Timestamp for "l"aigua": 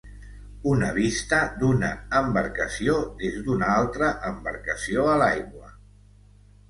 5.25-5.75